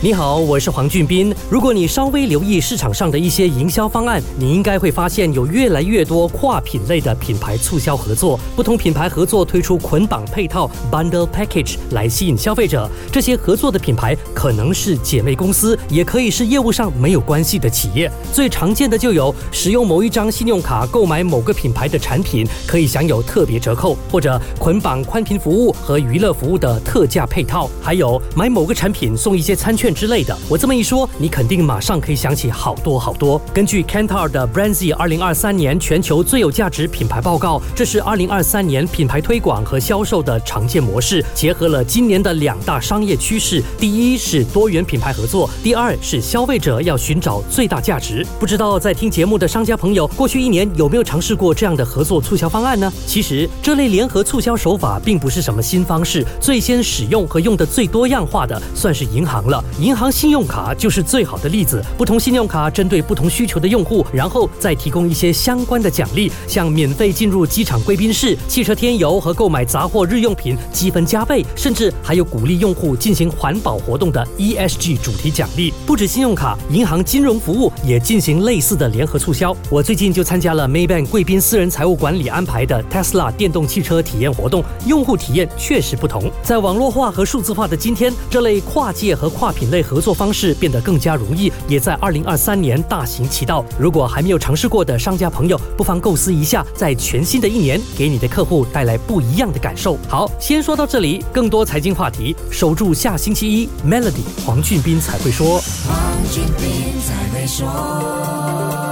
[0.00, 1.34] 你好，我是黄俊斌。
[1.50, 8.38] 如果你稍微留意市场上的一些营销方案，你应该会发现有越来越多跨品类的品牌促销合作。
[8.54, 12.88] 不同品牌合作推出捆绑配套 （bundle package） 来吸引消费者。
[13.10, 18.08] 这些合作的品牌可能是姐妹公司，也可以是业务上没有关系的企业。
[18.32, 27.68] 最常见的就有使用某一张信用卡购买某个品牌的产品，可以享有特别折扣，或者捆绑宽频服务和娱乐服务的特价配套。
[27.82, 29.87] 还有买某个产品送一些餐券。
[29.94, 33.40] 之类的，我这么一说，你肯定马上可以想起好多好多。
[33.52, 48.26] 根据 Kantar 的 Brandsy 二零二三年全球最有价值品牌报告，这是二零二三年品牌推广和销售的常见模式，结合了今年的两大商业趋势：第一是多元品牌合作，第二是消费者要寻找最大价值。
[48.38, 52.92] 不知道在听节目的商家朋友，过去一年有没有尝试过这样的合作促销方案呢？
[53.06, 59.62] 其实这类联合促销手法并不是什么新方式，最先使用和用的最多样化的算是银行了。
[59.80, 61.80] 银行信用卡就是最好的例子。
[61.96, 75.72] 不同信用卡针对不同需求的用户，然后再提供一些相关的奖励，像免费进入机场贵宾室、汽车添油和购买杂货日用品积分加倍，甚至还有鼓励用户进行环保活动的 ESG 主题奖励。
[75.86, 79.56] 不止信用卡，银行金融服务也进行类似的联合促销。
[79.70, 86.28] 我最近就参加了 Maybank 贵宾私人财务管理安排的 Tesla 电动汽车体验活动，用户体验确实不同。
[86.42, 90.08] 在网络化和数字化的今天，这类跨界和跨品类合作。
[90.18, 93.64] 方式变得更加容易，也在二零二三年大行其道。
[93.78, 99.96] 如果还没有尝试过的商家朋友，不妨构思一下，在全新的一年给你的客户带来不一样的感受。
[100.08, 105.60] 好，先说到这里，更多财经话题，守住下星期一，Melody 黄俊斌才会说。
[105.86, 105.96] 黄
[106.32, 108.87] 俊斌才会说。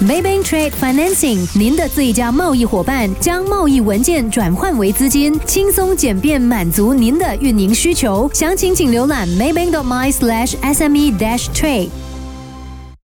[0.00, 8.30] Maybank Trade Financing，您的最佳贸易伙伴，将贸易文件转换为资金，轻松简便满足您的运营需求。
[8.32, 11.88] 详情请浏览 maybank.my/sme-trade。